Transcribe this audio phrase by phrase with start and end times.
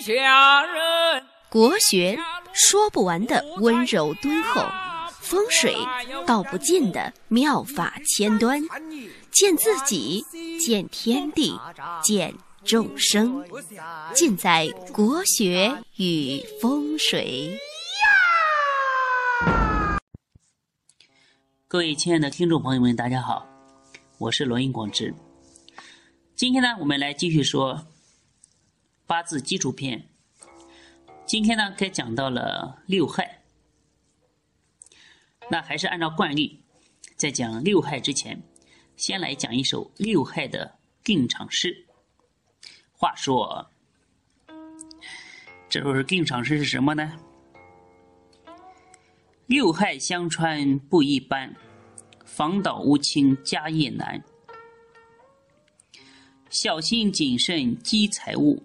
[0.00, 1.24] 下人。
[1.48, 2.18] 国学
[2.52, 4.60] 说不完的温柔敦厚，
[5.20, 5.76] 风水
[6.26, 8.60] 道不尽的妙法千端，
[9.30, 10.24] 见自己，
[10.58, 11.58] 见天地，
[12.02, 12.34] 见
[12.64, 13.44] 众生，
[14.12, 17.58] 尽在国学与风水。
[21.68, 23.46] 各位亲爱的听众朋友们，大家好，
[24.18, 25.14] 我是罗英广志。
[26.34, 27.86] 今天呢，我们来继续说
[29.06, 30.08] 八字基础篇。
[31.26, 33.42] 今天呢，该讲到了六害。
[35.50, 36.62] 那还是按照惯例，
[37.16, 38.42] 在讲六害之前，
[38.96, 41.86] 先来讲一首六害的定场诗。
[42.92, 43.70] 话说，
[45.68, 47.12] 这首定场诗是什么呢？
[49.46, 51.54] 六害相穿不一般，
[52.24, 54.24] 防倒无情家业难。
[56.48, 58.62] 小心谨慎积财物，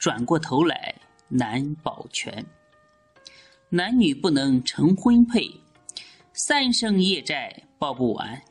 [0.00, 0.92] 转过头来。
[1.32, 2.44] 难保全，
[3.68, 5.48] 男女不能成婚配，
[6.32, 8.42] 三生业债报不完，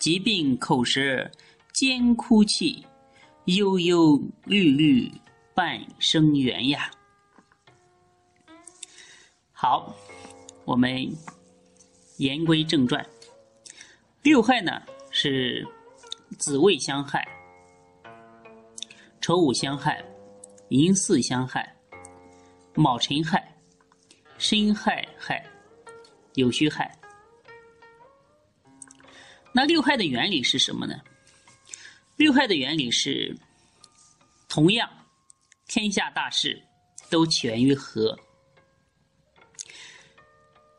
[0.00, 1.30] 疾病口舌
[1.72, 2.84] 兼哭泣，
[3.44, 5.12] 忧忧虑虑
[5.54, 6.90] 半生缘呀。
[9.52, 9.94] 好，
[10.64, 11.08] 我们
[12.16, 13.06] 言归正传，
[14.22, 14.82] 六害呢
[15.12, 15.64] 是
[16.36, 17.24] 子未相害，
[19.20, 20.04] 丑午相害，
[20.72, 21.70] 寅巳相害。
[22.74, 23.54] 卯辰害、
[24.38, 25.44] 申亥害、
[26.36, 26.98] 酉戌害，
[29.52, 30.98] 那六害的原理是什么呢？
[32.16, 33.36] 六害的原理是，
[34.48, 34.88] 同样，
[35.66, 36.58] 天下大事
[37.10, 38.18] 都起源于和。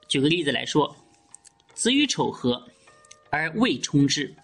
[0.08, 0.96] 举个例子来说，
[1.76, 2.68] 子与丑合，
[3.30, 4.36] 而未冲之，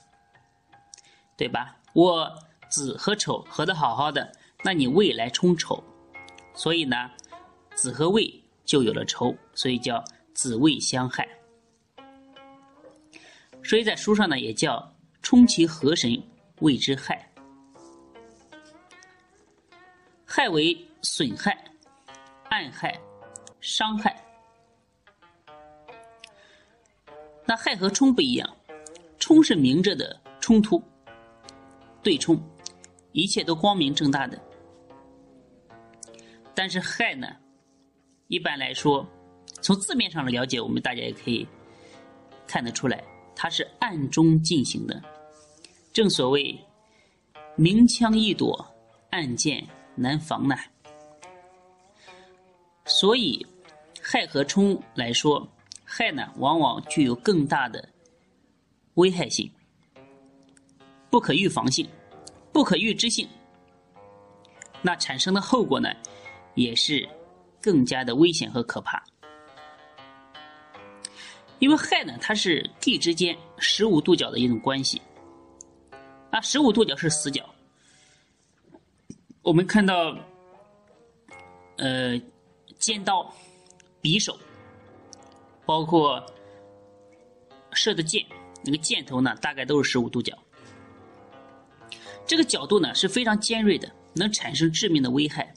[1.35, 1.75] 对吧？
[1.93, 2.31] 我
[2.69, 4.31] 子和丑合的好好的，
[4.63, 5.83] 那你未来冲丑，
[6.53, 6.95] 所以呢？
[7.75, 11.25] 子和未就有了仇，所以叫子未相害。
[13.63, 16.21] 所以在书上呢，也叫冲其合神，
[16.59, 17.25] 谓之害。
[20.25, 21.57] 害为损害、
[22.49, 22.99] 暗害、
[23.61, 24.21] 伤害。
[27.45, 28.57] 那害和冲不一样，
[29.19, 30.83] 冲是明着的冲突、
[32.03, 32.37] 对冲，
[33.13, 34.37] 一切都光明正大的。
[36.59, 37.25] 但是害呢？
[38.27, 39.07] 一般来说，
[39.61, 41.47] 从字面上的了解，我们大家也可以
[42.45, 43.01] 看得出来，
[43.33, 45.01] 它是暗中进行的。
[45.93, 46.59] 正所谓
[47.55, 48.69] “明枪易躲，
[49.09, 49.65] 暗箭
[49.95, 50.57] 难防”呐。
[52.83, 53.47] 所以，
[54.01, 55.47] 害和冲来说，
[55.85, 57.87] 害呢往往具有更大的
[58.95, 59.49] 危害性、
[61.09, 61.87] 不可预防性、
[62.51, 63.25] 不可预知性。
[64.81, 65.89] 那产生的后果呢，
[66.61, 67.07] 也是。
[67.61, 69.03] 更加的危险和可怕，
[71.59, 75.01] 因为亥呢，它是地之间十五度角的一种关系，
[76.31, 77.43] 啊，十五度角是死角。
[79.41, 80.17] 我们看到，
[81.75, 82.17] 呃，
[82.77, 83.29] 尖刀、
[84.01, 84.39] 匕首，
[85.65, 86.25] 包括
[87.73, 88.25] 射的箭，
[88.63, 90.33] 那个箭头呢，大概都是十五度角。
[92.25, 95.48] 这个角度呢是非常尖锐的，能产生致命的危害。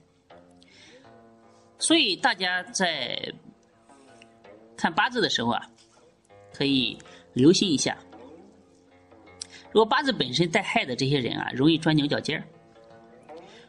[1.83, 3.21] 所以大家在
[4.77, 5.61] 看八字的时候啊，
[6.55, 6.97] 可以
[7.33, 7.99] 留心一下。
[9.73, 12.45] 如果八字本身带害的这些人啊，容易钻牛角尖儿；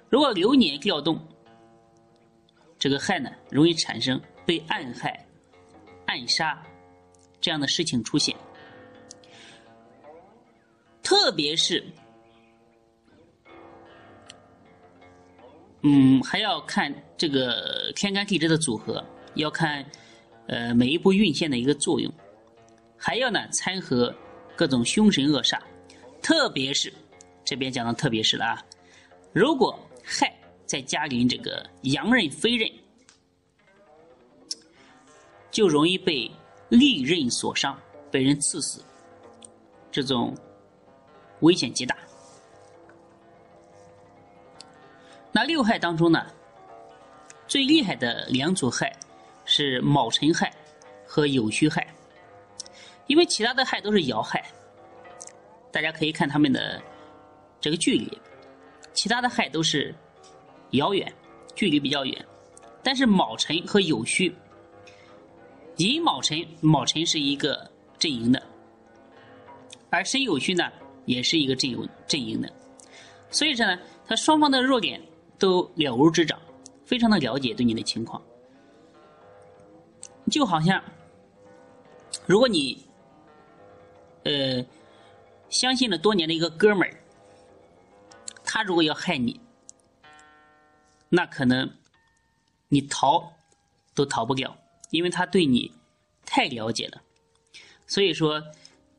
[0.10, 1.20] 如果流年调动，
[2.78, 5.26] 这个害呢，容易产生被暗害、
[6.06, 6.62] 暗杀
[7.42, 8.38] 这样的事情出现。
[11.02, 11.84] 特别是，
[15.84, 16.94] 嗯，还要看。
[17.16, 19.02] 这个天干地支的组合
[19.36, 19.86] 要看，
[20.48, 22.12] 呃，每一步运线的一个作用，
[22.98, 24.14] 还要呢参合
[24.58, 25.58] 各种凶神恶煞，
[26.22, 26.92] 特别是
[27.46, 28.66] 这边讲的特别是了啊，
[29.32, 30.36] 如果亥
[30.66, 32.70] 再加临这个阳刃飞刃，
[35.50, 36.30] 就容易被
[36.68, 37.80] 利刃所伤，
[38.12, 38.84] 被人刺死，
[39.90, 40.36] 这种
[41.40, 41.96] 危险极大。
[45.44, 46.26] 六害当中呢？
[47.48, 48.92] 最厉害的两组害
[49.46, 50.52] 是卯辰害
[51.06, 51.86] 和酉戌害，
[53.08, 54.44] 因为其他的害都是爻害，
[55.72, 56.82] 大家可以看他们的
[57.60, 58.18] 这个距离，
[58.94, 59.94] 其他的害都是
[60.72, 61.14] 遥远，
[61.54, 62.26] 距离比较远，
[62.82, 64.34] 但是卯辰和酉戌，
[65.78, 67.70] 寅卯辰，卯辰是一个
[68.00, 68.42] 阵营的，
[69.90, 70.72] 而申酉戌呢
[71.06, 72.52] 也是一个阵营阵营的，
[73.30, 75.00] 所以说呢，它双方的弱点
[75.44, 76.40] 都了如指掌。
[76.86, 78.22] 非常的了解对你的情况。
[80.32, 80.82] 就好像，
[82.26, 82.82] 如果你，
[84.24, 84.66] 呃，
[85.50, 86.94] 相信了多年的一个哥们儿，
[88.46, 89.38] 他如果要害你，
[91.10, 91.70] 那可能
[92.70, 93.34] 你逃
[93.94, 94.56] 都逃不了，
[94.92, 95.74] 因为他对你
[96.26, 97.02] 太了解了。
[97.86, 98.42] 所以说，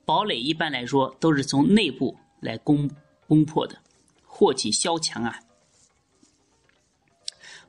[0.04, 2.90] 堡垒一般来说都是从内部来攻
[3.26, 3.78] 攻破的，
[4.26, 5.40] 祸起萧墙啊。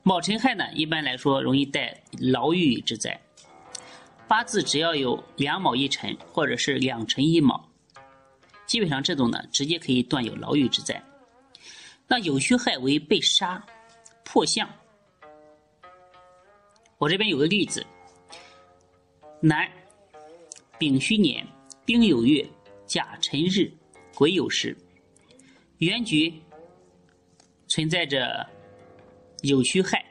[0.06, 3.20] 卯辰亥呢，一般来说容易带牢狱之灾。
[4.28, 7.68] 八字只要有两卯一辰，或者是两辰一卯，
[8.66, 11.02] 基本上这种呢，直接可以断有牢狱之灾。
[12.06, 13.60] 那酉戌亥为被杀
[14.24, 14.70] 破相，
[16.98, 17.84] 我这边有个例子：
[19.40, 19.68] 男，
[20.78, 21.44] 丙戌年，
[21.84, 22.48] 丁酉月，
[22.86, 23.72] 甲辰日，
[24.14, 24.76] 癸酉时，
[25.78, 26.32] 原局
[27.66, 28.48] 存在着
[29.42, 30.04] 酉戌亥。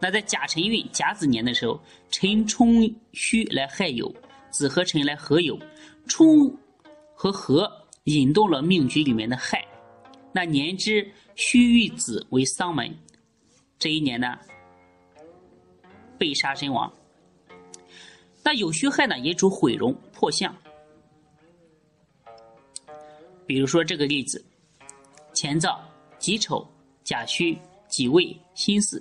[0.00, 1.80] 那在甲辰运甲子年的时候，
[2.10, 2.82] 辰冲
[3.12, 4.14] 戌来亥酉，
[4.50, 5.58] 子和辰来合酉，
[6.06, 6.54] 冲
[7.14, 7.70] 和合
[8.04, 9.64] 引动了命局里面的亥。
[10.32, 12.92] 那年之戌遇子为丧门，
[13.78, 14.38] 这一年呢
[16.18, 16.92] 被杀身亡。
[18.42, 20.54] 那酉戌亥呢也主毁容破相，
[23.46, 24.44] 比如说这个例子：
[25.34, 25.78] 乾燥、
[26.18, 26.66] 己丑、
[27.04, 27.58] 甲戌、
[27.94, 29.00] 己未、心思。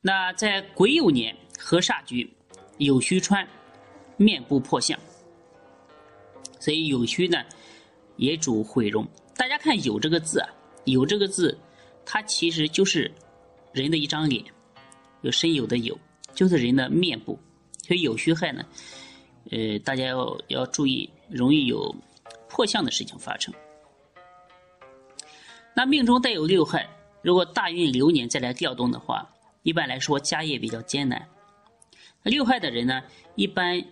[0.00, 2.32] 那在癸酉年合煞局，
[2.78, 3.46] 酉戌穿，
[4.16, 4.98] 面部破相，
[6.60, 7.44] 所以酉戌呢
[8.16, 9.04] 也主毁容。
[9.36, 10.48] 大家看“酉”这个字啊
[10.86, 11.58] ，“酉”这个字，
[12.04, 13.10] 它其实就是
[13.72, 14.44] 人的一张脸，
[15.22, 15.96] 有身酉的酉，
[16.34, 17.38] 就是人的面部。
[17.84, 18.64] 所以酉戌亥呢，
[19.50, 21.94] 呃，大家要要注意，容易有
[22.48, 23.52] 破相的事情发生。
[25.74, 26.88] 那命中带有六害，
[27.22, 29.28] 如果大运流年再来调动的话，
[29.62, 31.26] 一般来说，家业比较艰难。
[32.24, 33.02] 六害的人呢，
[33.36, 33.82] 一般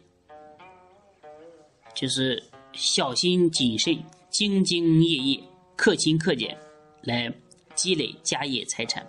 [1.94, 2.42] 就是
[2.72, 3.94] 小心谨慎、
[4.30, 5.42] 兢兢业业、
[5.74, 6.56] 克勤克俭
[7.02, 7.32] 来
[7.74, 9.06] 积累家业财产。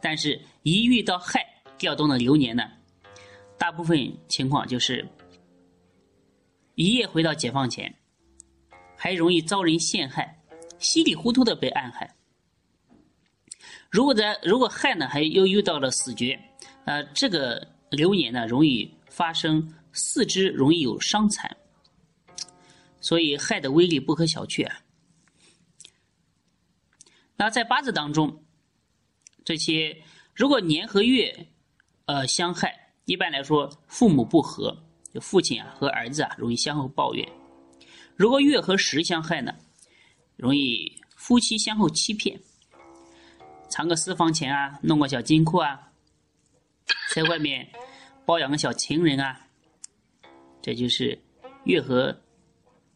[0.00, 1.44] 但是，一遇到害
[1.76, 2.62] 调动的流年呢，
[3.58, 5.06] 大部分情况就是
[6.74, 7.94] 一夜回到解放前，
[8.96, 10.43] 还容易遭人陷害，
[10.84, 12.14] 稀里糊涂的被暗害。
[13.90, 16.38] 如果在如果亥呢，还又遇到了死绝，
[16.84, 21.56] 呃，这个流年呢，容易发生四肢容易有伤残，
[23.00, 24.80] 所以害的威力不可小觑啊。
[27.36, 28.44] 那在八字当中，
[29.44, 29.96] 这些
[30.34, 31.48] 如果年和月，
[32.04, 34.84] 呃相害，一般来说父母不和，
[35.14, 37.26] 就父亲啊和儿子啊容易相互抱怨；
[38.16, 39.54] 如果月和时相害呢，
[40.36, 42.40] 容易夫妻相互欺骗。
[43.68, 45.92] 藏个私房钱啊，弄个小金库啊，
[47.12, 47.68] 在外面
[48.24, 49.48] 包养个小情人啊，
[50.62, 51.20] 这就是
[51.64, 52.16] 月和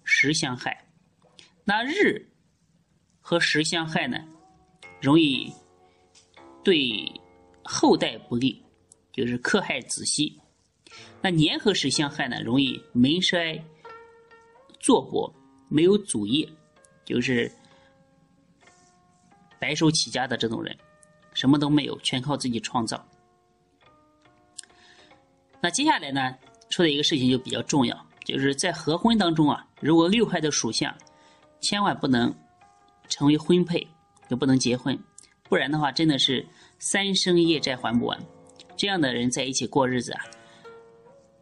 [0.05, 0.87] 时相害。
[1.65, 2.31] 那日
[3.21, 4.19] 和时相害呢，
[5.01, 5.53] 容易
[6.63, 7.13] 对
[7.63, 8.63] 后代不利，
[9.13, 10.41] 就是克害子息。
[11.21, 13.63] 那年和时相害呢，容易门衰
[14.81, 15.35] 坐薄，
[15.69, 16.49] 没有祖业，
[17.09, 17.51] 就是。
[19.61, 20.79] 白手起家的这种人，
[21.35, 23.05] 什么都没有，全靠自己创造。
[25.61, 26.33] 那接下来呢，
[26.71, 30.97] 说的一个事情就比较重要，就是在合婚当中啊，如果六害的属相，
[31.61, 32.33] 千万不能
[33.09, 33.85] 成为婚配，
[34.31, 34.97] 就不能结婚，
[35.49, 36.47] 不然的话，真的是
[36.79, 38.17] 三生业债还不完。
[38.77, 40.25] 这样的人在一起过日子啊，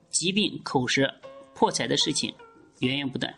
[0.09, 1.15] 疾病、口舌、
[1.55, 2.35] 破财的事情
[2.79, 3.37] 源源不断。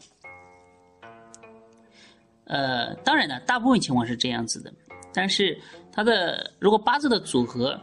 [2.49, 4.73] 呃，当然呢，大部分情况是这样子的，
[5.13, 5.61] 但是
[5.93, 7.79] 他的如果八字的组合，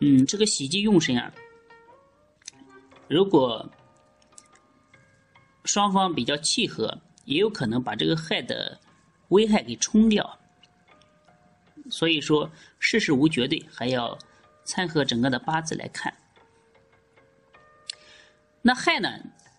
[0.00, 1.32] 嗯，这个喜忌用神啊，
[3.06, 3.64] 如果
[5.64, 6.92] 双方比较契合，
[7.26, 8.76] 也有可能把这个害的
[9.28, 10.38] 危害给冲掉。
[11.88, 14.18] 所以说世事无绝对，还要
[14.64, 16.12] 参合整个的八字来看。
[18.60, 19.08] 那害呢，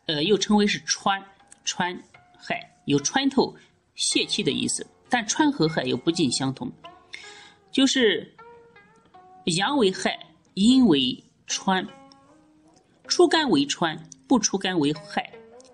[0.06, 1.24] 呃，又称为是穿
[1.64, 1.98] 穿
[2.38, 3.56] 害，有穿透。
[4.00, 6.72] 泄气的意思，但川和亥又不尽相同，
[7.70, 8.34] 就是
[9.58, 10.18] 阳为亥，
[10.54, 11.86] 阴为川，
[13.08, 15.30] 出干为川，不出干为亥。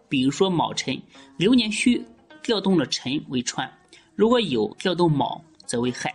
[0.09, 0.99] 比如说卯辰，
[1.37, 2.03] 流年戌
[2.41, 3.71] 调动了辰为川，
[4.15, 6.11] 如果有调动卯，则为亥。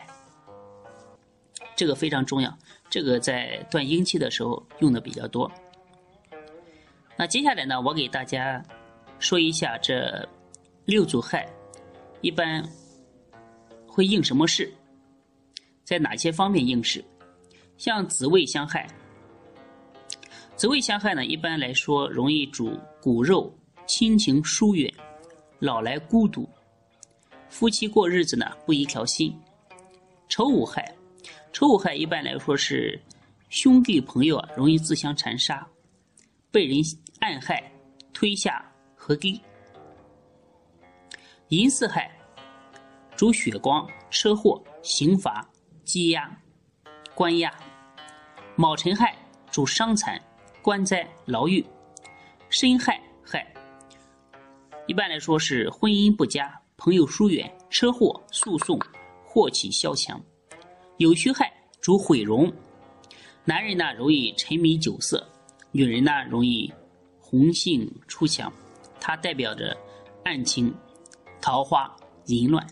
[1.77, 5.51] 这个非常重要，这个在断阴气的时候用的比较多。
[7.17, 8.61] 那接下来呢，我给大家
[9.21, 10.29] 说一下这
[10.87, 11.49] 六组亥。
[12.21, 12.63] 一般
[13.87, 14.73] 会应什么事，
[15.85, 17.05] 在哪些方面应试。
[17.77, 18.87] 像子未相害，
[20.55, 23.51] 子未相害呢，一般来说容易主骨肉
[23.87, 24.93] 亲情疏远，
[25.59, 26.47] 老来孤独，
[27.49, 29.35] 夫妻过日子呢不一条心。
[30.29, 30.95] 丑午害，
[31.53, 33.01] 丑午害一般来说是
[33.49, 35.67] 兄弟朋友啊容易自相残杀，
[36.51, 36.77] 被人
[37.21, 37.73] 暗害，
[38.13, 38.63] 推下
[38.95, 39.41] 河堤。
[41.51, 42.09] 寅巳害，
[43.17, 45.45] 主血光、车祸、刑罚、
[45.85, 46.31] 羁押、
[47.13, 47.53] 关押。
[48.55, 49.17] 卯辰害
[49.51, 50.17] 主伤残、
[50.63, 51.61] 官灾、牢狱；
[52.51, 53.45] 申亥害
[54.87, 58.79] 一般来说是婚姻不佳、朋友疏远、车祸、诉讼、
[59.25, 60.17] 祸起萧墙；
[60.99, 62.49] 酉戌害主毁容，
[63.45, 65.29] 男人呢容易沉迷酒色，
[65.73, 66.73] 女人呢容易
[67.19, 68.53] 红杏出墙，
[69.01, 69.77] 它代表着
[70.23, 70.73] 案情、
[71.41, 71.95] 桃花、
[72.27, 72.67] 淫乱。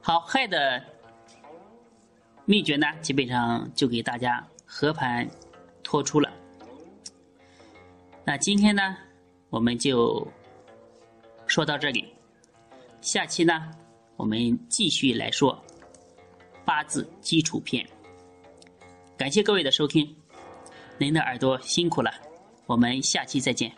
[0.00, 0.82] 好，害的。
[2.44, 5.28] 秘诀呢，基本上就给大家和盘
[5.82, 6.32] 托出了。
[8.24, 8.96] 那今天呢，
[9.50, 10.26] 我们就
[11.46, 12.10] 说到这里。
[13.02, 13.70] 下期呢，
[14.16, 15.62] 我们继续来说
[16.64, 17.86] 八字基础篇。
[19.14, 20.16] 感谢各位的收听，
[20.96, 22.10] 您的耳朵辛苦了，
[22.64, 23.70] 我们下期再见。